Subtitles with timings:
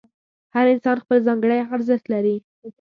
[0.55, 2.35] هر انسان خپل ځانګړی ارزښت لري.